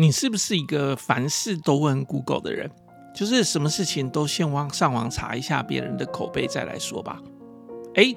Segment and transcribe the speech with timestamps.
[0.00, 2.70] 你是不是一个凡事都问 Google 的人？
[3.14, 7.20] 就是什么事情都先往上网查一下别人的口碑再来说吧。
[7.96, 8.16] 诶，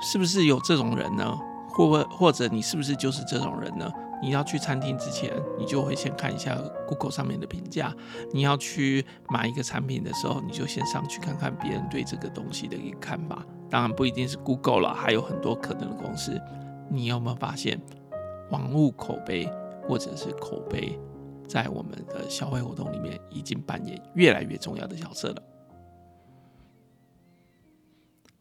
[0.00, 1.36] 是不是有这种人呢？
[1.70, 3.90] 或或或者你是不是就是这种人呢？
[4.22, 7.92] 你要去餐厅之前，你就会先看一下 Google 上面的评价。
[8.32, 13.44] 你要去买一个产品的时候，你就先上去看看别人对这个东西的一个看法。
[13.68, 16.40] 当然不一定是 Google 了，还有很多可能的公司。
[16.88, 17.80] 你有没有发现，
[18.52, 19.50] 网络口碑
[19.88, 20.96] 或者是口碑，
[21.46, 25.42] 在我们的消费活动里面已经扮演越来越重要的角色了？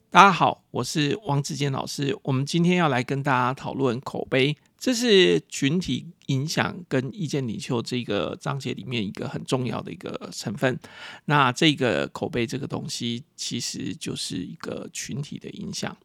[0.09, 2.16] 大家好，我是王志坚老师。
[2.23, 10.79] 我们今天要来跟大家讨论口碑，这是群体影响跟意见领袖这个章节里面一个很重要的一个成分。
[11.26, 15.98] 那这个口碑这个东西，其实就是一个群体的影响。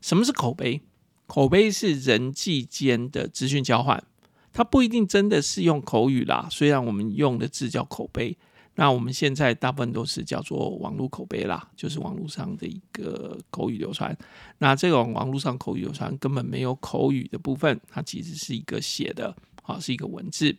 [0.00, 0.80] 什么是口碑？
[1.28, 4.02] 口碑是人际间的资讯交换，
[4.52, 6.46] 它不一定真的是用口语啦。
[6.50, 8.36] 虽然我们用的字叫口碑。
[8.74, 14.16] 那我们现在大部分都是叫做网络口碑啦，就是网络上的一个口语流传。
[14.56, 20.56] 那这种网络上口语流传根本没有口语的部分，它其实是一个写的，啊，是一个文字。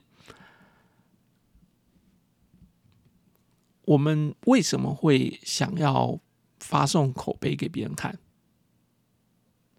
[3.85, 6.19] 我们为什么会想要
[6.59, 8.19] 发送口碑给别人看？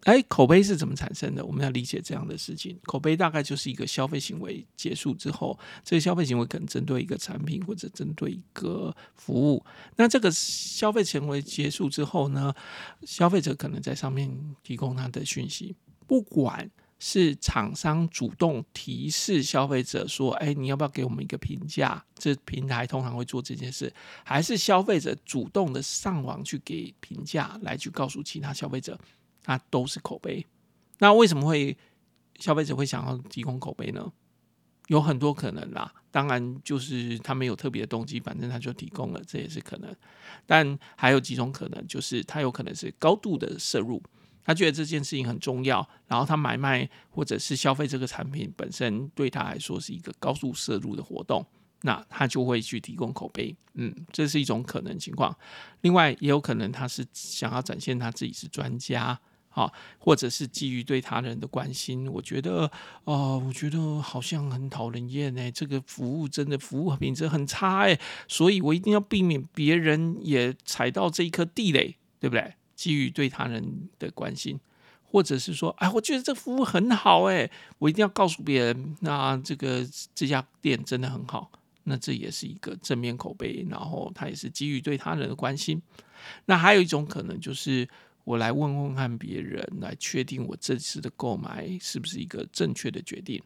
[0.05, 1.43] 哎，口碑是怎么产生的？
[1.43, 2.79] 我们要理解这样的事情。
[2.83, 9.65] 口碑大概就是一个消费行为结束之后，这个消费行为可能针对一个产品或者针对一个服务。
[9.95, 12.53] 那这个消费行为结束之后呢，
[13.01, 23.91] 消费者可能在上面提供他的讯息，不管是厂商主动提示消费者说：“哎，你要不要给我们一个评价？”这平台通常会做这件事，
[24.23, 28.99] 还是消费者主动的上网去给评价，来去告诉其他消费者。
[29.45, 30.43] 它都是口碑，
[30.97, 31.77] 那为什么会
[32.39, 34.11] 消费者会想要提供口碑呢？
[34.87, 39.95] 有很多可能啦，当然就是他没有特别的动机，反正他就提供了，这也是可能。
[40.45, 44.01] 但还有几种可能，就是他有可能是高度的摄入，
[44.43, 51.43] 他觉得这件事情很重要，然后他买卖或者是消费这个产品本身对他来说是一个高度摄入的活动，
[51.81, 53.55] 那他就会去提供口碑。
[53.73, 55.35] 嗯，这是一种可能情况。
[55.81, 59.19] 另外也有可能他是想要展现他自己是专家。
[59.55, 62.69] 好，或者是基于对他人的关心，我觉得，
[63.05, 72.53] 哦、呃，我觉得好像很讨人厌哎，这个服务真的服务品质很差哎，所以我一定要避免别人也踩到这一颗地雷，对不对？
[72.75, 74.59] 基于对他人的关心，
[75.05, 81.49] 或者是说，哎，我觉得这服务很好哎，我一定要告诉别人，那这个这家店真的很好，
[81.85, 85.81] 那这也是一个正面口碑，然后他也是基于对他人的关心。
[86.47, 87.87] 那还有一种可能就是。
[88.25, 93.41] 我来问问看别人，来确定我这次的购买是不是一个正确的决定。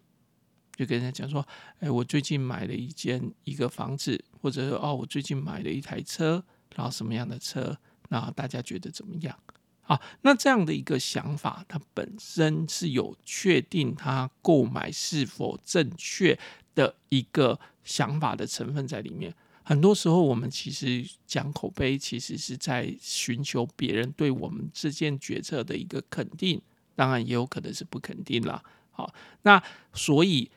[0.76, 1.46] 就跟人家讲说，
[1.80, 9.38] 哎，我最近买了一间一个房子，或者说哦，我最近买了一台车，然后什么样的车，那大家觉得怎么样？
[9.82, 16.40] 好，那这样的一个想法，它本身是有确定他购买是否正确
[16.74, 19.36] 的一个想法的成分在里面。
[19.70, 26.60] 很多时候，我们其实讲口碑，其实是在寻求别人对我们这件决策的一个肯定，
[26.96, 28.64] 当然也有可能是不肯定啦。
[28.90, 29.14] 好，
[29.44, 29.62] 那
[29.94, 30.50] 所以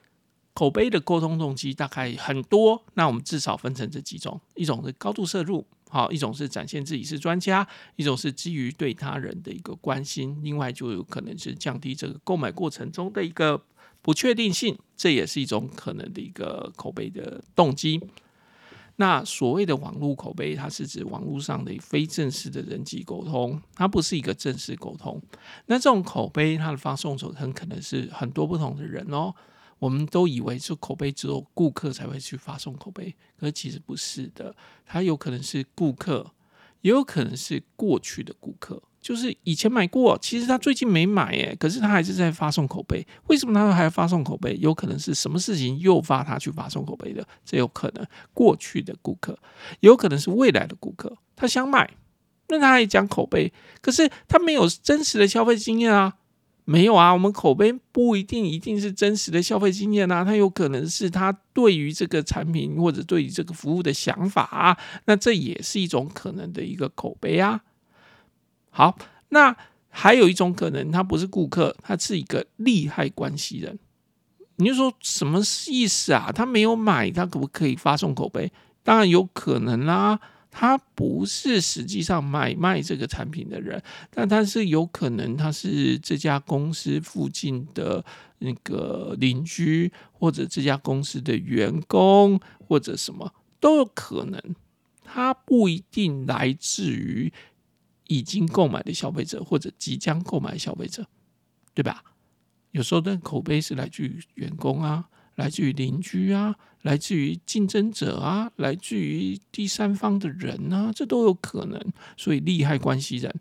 [0.54, 13.62] 口碑的沟通动机大概很多，那我们至少分成这几种：一种是高度摄入，好，一种是展现自己是专家，一种是基于对他人的一个关心，另外就有可能是降低这个购买过程中的一个
[14.00, 18.00] 不确定性，这也是一种可能的一个口碑的动机。
[18.96, 25.20] 那所谓的网络口碑，它是指网络上的非正式的人际沟通，它不是一个正式沟通。
[25.66, 29.34] 那这种口碑，它的发送者很可能是很多不同的人哦。
[29.78, 34.54] 我们都以为是口碑只有顾客才会去发送口碑，可是其实不是的，
[34.86, 36.32] 它有可能是顾客，
[36.82, 38.80] 也有可能是过去的顾客。
[39.02, 43.04] 就是以前买过，其实他最近没买耶，可是他还是在发送口碑。
[43.26, 44.56] 为什么他还要发送口碑？
[44.60, 47.26] 有可能是什么事情诱发他去发送口碑的？
[47.44, 49.36] 这有可能过去的顾客，
[49.80, 51.90] 有可能是未来的顾客，他想买，
[52.46, 56.14] 那他也讲口碑，可是他没有真实的消费经验啊，
[56.64, 57.12] 没有啊。
[57.12, 67.60] 我们口碑不一定一定是真实的消费经验啊，他有可能是他对于这个产品或者对于这个服务的想法啊，那这也是一种可能的一个口碑啊。
[68.74, 68.98] 好，
[69.28, 69.54] 那
[69.90, 73.78] 还有一种可能，他不是顾客，他是一个利害关系人。
[74.56, 76.32] 你就说什么意思啊？
[76.34, 78.50] 他没有买，他可不可以发送口碑？
[78.82, 80.18] 当然有可能啦。
[80.54, 88.04] 他不是实际上买卖这个产品的人，但他是有可能他是这家公司附近的
[88.40, 92.38] 那个邻居，或者这家公司的员工，
[92.68, 94.38] 或者什么都有可能。
[95.02, 97.32] 他不一定来自于
[98.12, 101.06] 已经购买的消费者，或者即将购买消费者，
[101.74, 102.02] 对吧？
[102.72, 105.08] 有时候的口碑是来自于员工啊。
[105.36, 111.80] 来自于邻居啊，来自于竞争者啊，来自于第三方的人啊，这都有可能。
[112.18, 113.34] 所以利害关系人，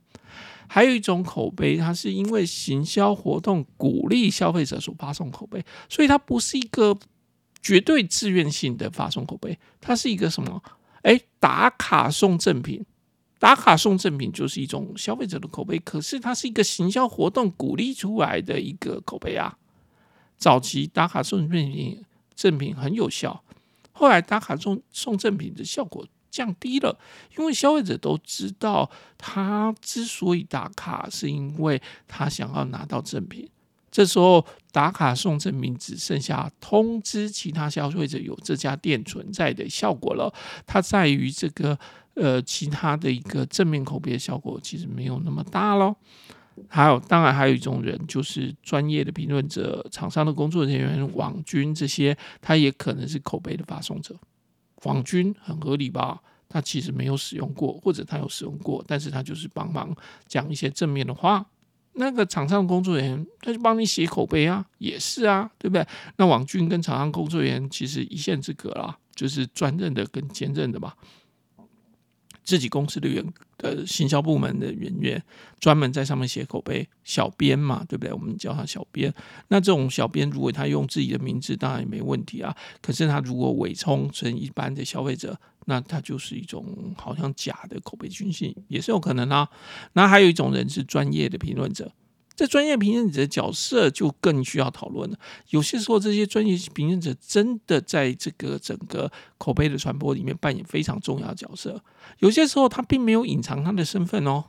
[0.70, 6.98] 还有一种口碑，它是因为行销活动鼓励消费者所发送口碑，所以它不是一个
[7.62, 10.64] 绝对自愿性的发送口碑，它是一个什么？
[11.02, 12.86] 哎，打卡送赠品，
[13.42, 19.58] 打卡送赠品就是一种消费者的口碑，可是它是一个行销活动鼓励出来的一个口碑啊。
[20.38, 22.06] 早期打卡送赠品
[22.36, 23.44] 赠品很有效，
[23.94, 27.00] 后来打卡送送赠品的效果降低了，
[27.36, 33.50] 因为消费者都知道，他之所以打卡，是因为他想要拿到赠品。
[33.90, 40.32] 这时候打卡送赠品只剩下通知其他消费者有这家店存在的效果了，
[40.68, 41.78] 它在于这个
[42.16, 45.96] 呃其他的一个正面口碑的效果其实没有那么大喽。
[46.68, 54.16] 还有，当然还有一种人，就是专业的评论者、厂商的工作人员、网军这些，他也可能是口碑的发送者。
[54.84, 56.22] 网军很合理吧？
[56.50, 59.96] 他其实没有使用过，或者他有使用过，但是他就是帮忙
[60.28, 61.46] 讲一些正面的话。
[61.94, 65.88] 那个厂商的工作人员，他就帮你写口碑啊，也是啊，对不对？
[66.18, 70.94] 那网军跟厂商工作人员其实一线之隔啦，就是专任的跟兼任的嘛。
[72.44, 73.24] 自己公司的员
[73.58, 75.22] 呃行销部门的人员，
[75.60, 78.14] 专门在上面写口碑，小编嘛，对不对？
[78.14, 79.14] 我们叫他小编。
[79.50, 82.56] 那这种小编，如果他用自己的名字，当然也没问题啊。
[82.82, 89.48] 可是他如果伪充成一般的消费者，那他就是一种好像假的口碑军信，也是有可能啊。
[89.94, 91.92] 那还有一种人是专业的评论者。
[92.36, 95.20] 这专业评论者的角色就更需要讨论了。
[95.50, 101.84] 有些时候，这些专业评论者真的在这个整个口碑的传播里面扮演非常重要的角色。
[102.20, 104.46] 有些时候，他并没有隐藏他的身份哦。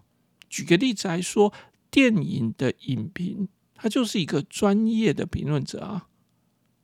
[0.48, 1.52] 举个例子来说，
[1.90, 6.06] 电影的影评，他就是一个专业的评论者啊，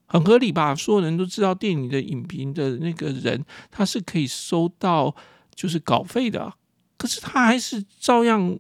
[0.07, 0.75] 很合理吧？
[0.75, 5.15] 所有人都知道，电影的影评的那个人，他是可以收到
[5.55, 6.55] 就是稿费的，
[6.97, 8.59] 可是他还是照样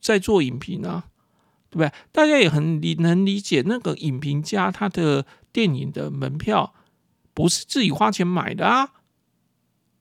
[0.00, 1.08] 在做影评啊。
[1.76, 1.92] 对不对？
[2.10, 6.72] 大家也很理能理解，那个影评家他的电影的门票
[7.34, 8.90] 不是自己花钱买的啊，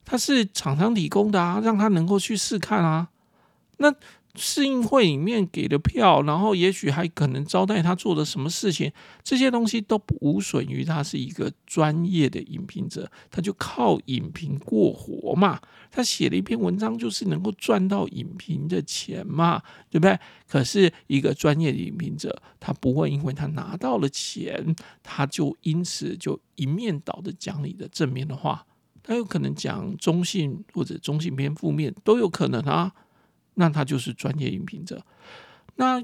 [0.05, 3.09] 他是厂商提供的啊，让他能够去试看啊。
[3.77, 3.93] 那
[4.35, 8.91] 试映会里面给的票，然后也许还可能招待他做的什么事情，
[9.23, 15.59] 这些东西都不无损于他是一个专业的影评者，他就靠影评过活嘛。
[15.91, 20.19] 他写了一篇文章，就是能够赚到影评的钱嘛，对不对？
[20.47, 28.65] 可是一个专业的影评者，他不会因为他拿到了钱，他就因此就一面倒的讲你的正面的话，
[29.01, 32.91] 他有可能讲中性或者中性偏负面都有可能啊。
[33.55, 35.03] 那他就是专业影评者。
[35.75, 36.01] 那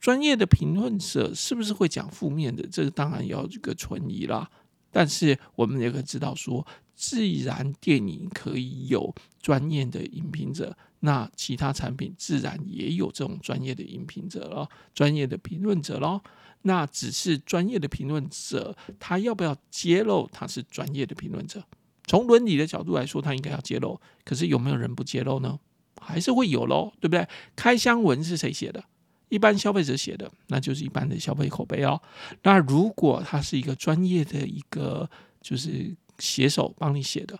[0.00, 2.66] 专业的评论者是不是会讲负面的？
[2.66, 4.50] 这个当然要这个存疑啦。
[4.90, 16.20] 但是我们也可以知道说，既然电影可以有专业的影评者，那其他产品自然也有这种专业的影评者了，专业的评论者喽。
[16.62, 21.64] 那只是专业的评论者，他要不要揭露他是专业的评论者？
[22.06, 24.00] 从伦理的角度来说，他应该要揭露。
[24.24, 25.58] 可是有没有人不揭露呢？
[26.04, 27.26] 还是会有喽，对不对？
[27.56, 28.84] 开箱文是谁写的？
[29.30, 32.00] 一般消费者写的，那就是一般的消费口碑哦。
[32.42, 35.08] 那如果他是一个专业的一个
[35.40, 37.36] 就是写手帮你写的，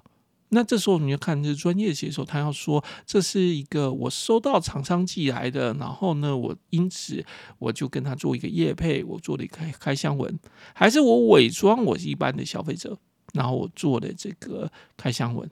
[0.48, 7.24] 那这时候你就看这专业写手，他要说这是一个我收到厂商寄来的，然后呢，我因此
[7.58, 10.36] 我就跟他做一个业配，我做了一个开开箱文，
[10.74, 12.98] 还是我伪装我是一般的消费者，
[13.34, 15.48] 然后我做的这个开箱文。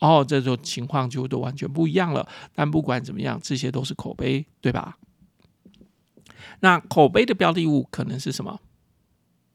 [0.00, 2.28] 哦，这种情况就都完全不一样了。
[2.54, 4.98] 但不管怎么样，这些都是口碑，对吧？
[6.60, 8.60] 那口碑的标的物可能是什么？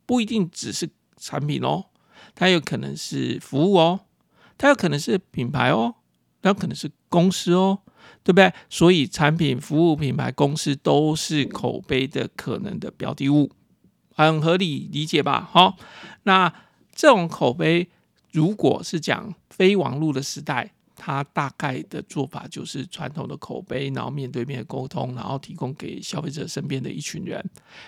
[0.06, 1.86] 不一定只是产品哦，
[2.36, 4.02] 它有可能是服务哦，
[4.58, 5.96] 它有可能是品牌哦，
[6.42, 7.80] 它有可能是公司哦，
[8.24, 8.52] 对不对？
[8.70, 13.52] 所以产品、服务、品牌、公司都是口碑的可能的标的物，
[14.16, 15.48] 很合理理解吧？
[15.52, 15.78] 好，
[16.24, 16.52] 那
[16.92, 17.90] 这种口碑
[18.32, 19.34] 如果是讲。
[19.50, 27.44] 非网络的时代，它大概的做法就是传统的口碑，然后面对面的沟通，然后提供给消费者身边的一群人。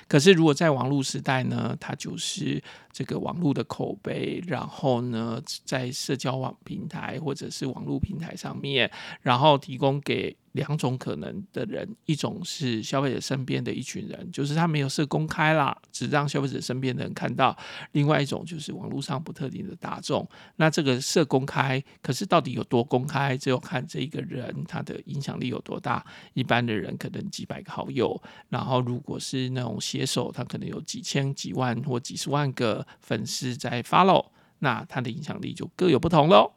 [0.06, 10.36] 可是如果在网络时代呢，它就是这个网络的口碑，然后呢，在社交网平台或者是网络平台上面，然后提供给。
[10.54, 17.56] 两种可能的人，一种是消费者身边的一群人，就是他没有设公开啦，只让消费者身边的人看到；
[17.94, 20.28] 另外一种就是网络上不特定的大众。
[20.58, 26.06] 那这个设公开，可是到底有多公开，只有看这一个人他的影响力有多大。
[26.34, 34.26] 一般的人可能几百个好友，然后如果是那种写手，他可能有几千、几万或几十万个粉丝在 follow，
[34.60, 36.52] 那他的影响力就各有不同喽。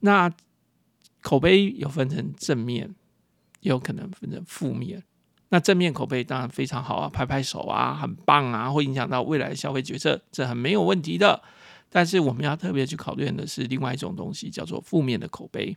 [0.00, 0.30] 那
[1.24, 2.94] 口碑有分成正面，
[3.60, 5.02] 也有可能分成负面。
[5.48, 11.42] 那正面口碑当然非常好啊，拍拍手啊，很棒啊，会影响到未来的消费决策，这很没有问题的。
[11.88, 15.74] 但是我们要特别去考虑的是另外一种东西，叫做负面的口碑。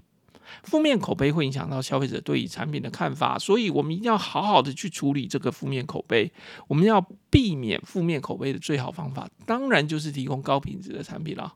[0.64, 6.30] 负面口碑会影响到消费者对于产品的看法，所以我们一定要好好的去处理这个负面口碑。
[6.68, 7.00] 我们要
[7.30, 11.54] 避免负面口碑的最好方法，当然就是提供高品质的产品了。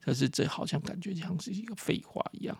[0.00, 2.56] 可是这好像感觉像是一个废话一样。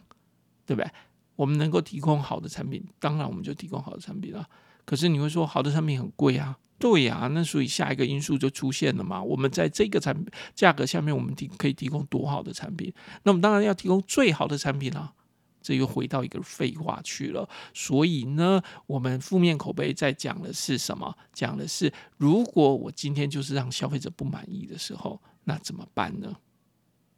[0.66, 0.90] 对不对？
[1.36, 4.48] 我们能够提供好的产品，当然我们就提供好的产品了。
[4.84, 6.56] 可是你会说，好的产品很贵啊？
[6.78, 9.22] 对呀，那所以下一个因素就出现了嘛。
[9.22, 12.92] 我们在这个产品价格下面，我们提可以提供多好的产品？
[13.24, 15.12] 那我们当然要提供最好的产品了。
[15.60, 17.48] 这又回到一个废话去了。
[17.72, 21.16] 所以呢，我们负面口碑在讲的是什么？
[21.32, 26.36] 讲的是，如果我今天就是让消费者不满意的时候，那怎么办呢？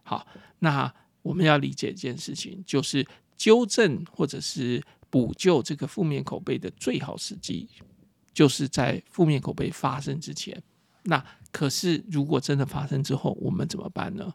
[0.05, 0.27] 好，
[0.61, 3.07] 那我们要理解一件事情，就是。
[3.37, 7.69] 纠正或者是补救这个负面口碑的最好时机，
[8.33, 10.63] 就是在负面口碑发生之前。
[11.05, 14.35] 那可是，如果真的发生之后，我们怎么办呢？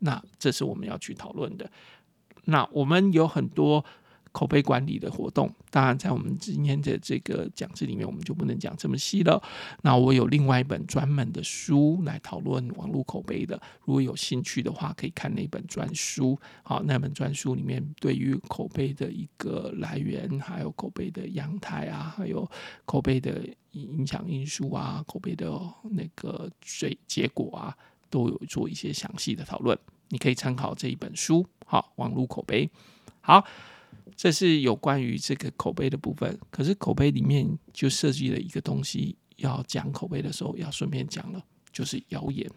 [0.00, 1.70] 那这是我们要去讨论的。
[2.44, 3.84] 那我们有很多。
[4.32, 9.40] 口碑管理的活动，当然在我们今天的这个讲座里面，我们就不能讲这么细了。
[9.82, 16.38] 那我有另外一本专门的书来讨论网络口碑的，如果有兴趣的话，可以看那本专书。
[16.62, 22.50] 好，那本专书里面对于口碑的一个来源，还有口碑的样态啊，还有
[22.86, 25.52] 口碑的影响因素啊，口碑的
[25.90, 27.76] 那个最结果啊，
[28.08, 29.78] 都有做一些详细的讨论。
[30.08, 31.46] 你可以参考这一本书。
[31.66, 32.70] 好，网络口碑，
[33.20, 33.44] 好。
[34.16, 42.50] 这是有关于这个口碑的部分，可是口碑里面就设计了一个东西，要讲口碑的时候要顺便讲了，就是谣言。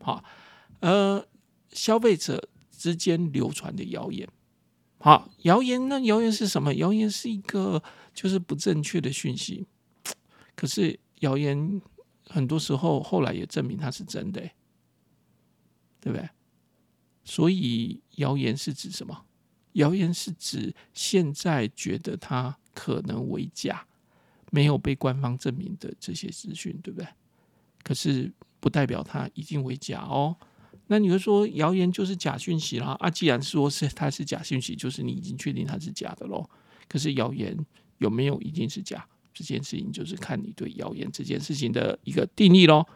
[0.00, 0.22] 好，
[0.80, 1.24] 呃，
[1.70, 4.28] 消费者之间流传的谣言。
[4.98, 6.00] 好，谣言呢？
[6.02, 6.74] 谣言是什么？
[6.74, 7.82] 谣言是一个
[8.14, 9.66] 就是不正确的讯息。
[10.54, 11.80] 可是谣言
[12.28, 14.40] 很多时候后来也证明它是真的，
[16.00, 16.28] 对不对？
[17.24, 19.24] 所以谣言是指什么？
[19.72, 23.86] 谣言是指现在觉得它可能为假，
[24.50, 27.08] 没有被官方证明的这些资讯，对不对？
[27.82, 30.36] 可是不代表它一定为假哦。
[30.86, 32.96] 那你会说谣言就是假讯息啦？
[33.00, 36.48] 啊，既然说是 它是假讯息，就是你已经确定它是假的喽。
[36.88, 37.56] 可是谣言
[37.98, 39.06] 有没有一定是假？
[39.32, 42.86] 这件事情就是看你对谣言这件事情的一个定义喽。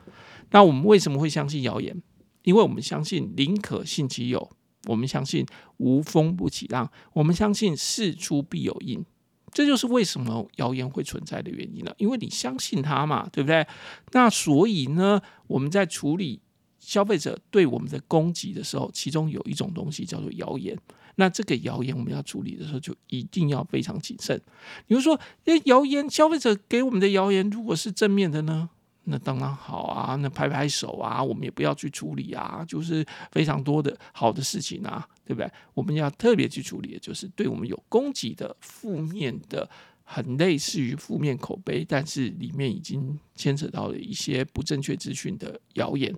[0.50, 2.02] 那我们为什么会相信谣言？
[2.42, 4.55] 因为我们相信宁可信其有。
[4.86, 5.44] 我们相信
[5.78, 9.04] 无风不起浪，我们相信事出必有因，
[9.52, 11.94] 这就是为什么谣言会存在的原因了。
[11.98, 13.66] 因为你相信它嘛，对不对？
[14.12, 16.40] 那所以呢，我们在处理
[16.78, 20.78] 消费者对我们的攻击的时候，其中有一种东西叫做谣言。
[21.18, 24.38] 那这个谣言我们要处理的时候，就一定要非常谨慎。
[24.86, 28.68] 比如说，诶，谣言，消费者给我们的谣言，如果是正面的呢？
[29.08, 35.48] 那当然好啊，那拍拍手啊，我们也不要去处理啊，就是非常多的好的事情啊，对不对？
[35.74, 39.68] 我们要特别去处理的就是对我们有攻击的、负面的，
[40.02, 46.12] 很类似于负面口碑，但是里面已经牵扯到了一些不正确资讯的谣言。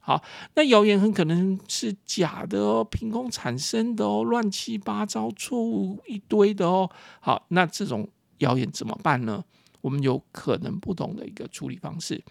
[0.00, 0.22] 好，
[0.54, 6.88] 那谣言很可能是假的哦，凭空产生的哦，乱七八糟、错误一堆的哦。
[7.20, 8.08] 好，那这种
[8.38, 9.44] 谣言怎么办呢？
[9.80, 12.22] 我们有可能不同的一个处理方式。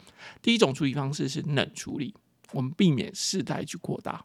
[0.42, 2.14] 第一种处理方式是冷处理，
[2.52, 4.24] 我们避免事态去扩大。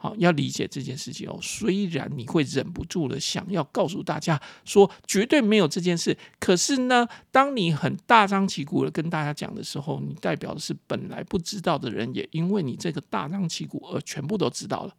[0.00, 1.36] 好，要理解这件事情哦。
[1.42, 14.94] 虽然你会忍不住的想要告诉大家说绝对没有这件事，可是呢，当你很大张旗鼓的跟大家讲的时候，你代表的是本来不知道的人，也因为你这个大张旗鼓而全部都知道了。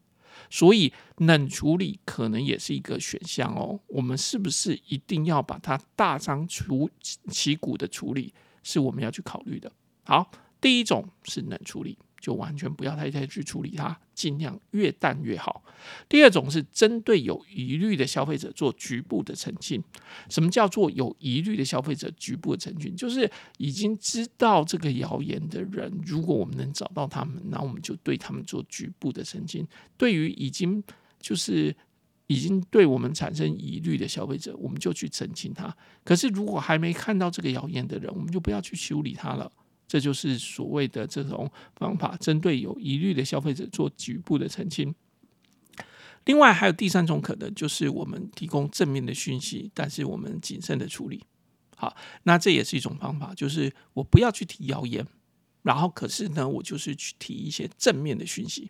[0.49, 3.79] 所以冷处理可能也是一个选项哦。
[3.87, 9.71] 我们是不是一定要把它大张旗鼓的处理，是我们要去考虑的。
[10.03, 11.97] 好，第一种是冷处理，
[12.29, 15.63] 就完全不要太太去处理它，尽量越淡越好。
[16.07, 19.83] 第二种是针对有疑虑的消费者做局部的澄清。
[20.29, 22.95] 什么叫做有疑虑的消费者局部的澄清？
[22.95, 29.67] 就是已经知道这个谣言的人，如果我们能找到他们，那我们就对他们做局部的澄清。
[29.97, 30.83] 对于已经
[31.19, 31.75] 就是
[32.27, 35.75] 已经对我们产生疑虑的消费者，我们就去澄清他。
[36.03, 39.51] 可是如果还没看到这个谣言的人，我们就不要去修理他了。
[39.89, 44.93] 这就是所谓的这种方法，针对有疑虑的消费者做局部的澄清。
[46.25, 51.25] 另外还有第三种可能，就是我们提供正面的讯息，但是我们谨慎的处理。
[51.75, 55.07] 好，那这也是一种方法，就是我不要去提谣言，
[55.63, 58.69] 然后可是呢，我就是去提一些正面的讯息。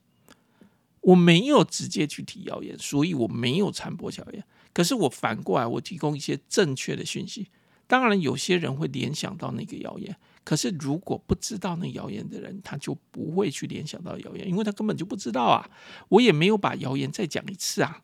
[1.01, 4.43] 我没有直接去提谣言，所以我没有传播谣言。
[4.71, 7.49] 可是我反过来，我提供一些正确的讯息。
[7.87, 10.15] 当然，有些人会联想到那个谣言。
[10.43, 15.69] 可是，如果不知道那谣言的人，他就不会去联想到谣言，因为他根本就不知道啊。
[16.07, 18.01] 我也没有把谣言再讲一次啊，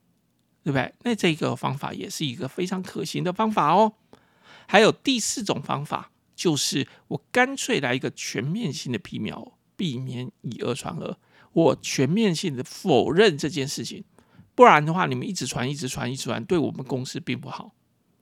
[0.64, 0.94] 对不对？
[1.04, 3.94] 那这个方法也是一个非常可行的方法哦。
[4.68, 11.18] 还有第四种方法，就是我干脆来一个全面性的辟谣，避免以讹传讹。
[11.54, 14.04] 我全面性的否认这件事情，
[14.54, 17.74] 不然的话，你们一直传、一直传、一直传，对我们公司并不好。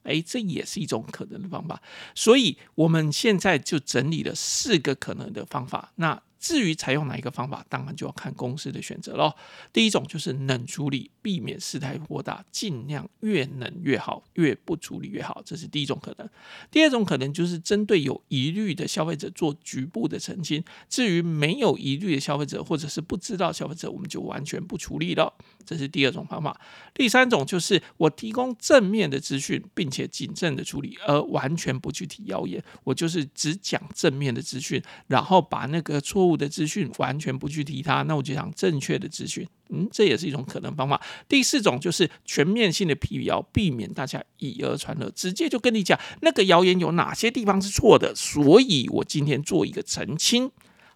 [0.04, 1.82] 哎，这也是一种可能的方法，
[2.14, 5.92] 所以我们现在就整理了四个可能的方法。
[5.96, 9.34] 那至于采用哪一个方法，当然就要看公司的选择咯。
[9.72, 16.30] 第一种就是冷处理，避免事态扩大，尽量越冷越好，越不处理越好，这是第一种可能。
[16.70, 25.34] 第二种可能就是针对有疑虑的消费者做局部的澄清，至于没有疑虑的消费者或者是不知道消费者，我们就完全不处理了，
[25.66, 26.60] 这是第二种方法。
[26.94, 36.34] 第三种就是我提供正面的资讯，并且谨慎的处理，而完全不去提谣言，我就是只讲正面的资讯，然后把那个错误。
[36.34, 41.00] 的资讯完全不去提它，那我就讲正确的资讯，嗯，这也是一种可能方法。
[41.30, 50.52] 第四种就是全面性的辟谣，避免大家以讹传讹，直接就跟你讲那个谣言有哪些地方是错的，所以我今天做一个澄清。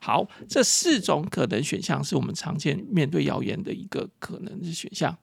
[0.08, 5.18] 好，这四种可能选项是我们常见面对谣言的一个可能的选项，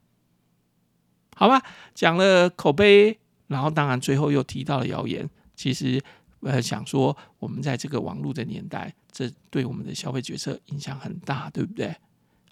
[1.34, 1.62] 好吧？
[1.94, 6.02] 讲了口碑，然后当然最后又提到了谣言，其实。
[6.40, 11.96] 呃，想说我们在这个网络的年代，这对我们的消费决策影响很大，对不对？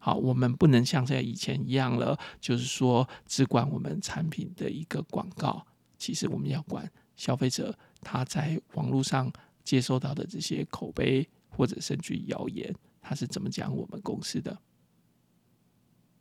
[0.01, 5.67] 好，我们不能像在以前一样了，就是说只管我们产品的一个广告，
[5.99, 9.31] 其实我们要管消费者他在网络上
[9.63, 14.59] 接收到的这些口碑或者甚至谣言，他是怎么讲我们公司的？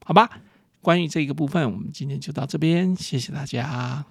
[0.04, 0.42] 好吧，
[0.82, 4.06] 关于这个部分，我们今天就到这边，谢谢大家。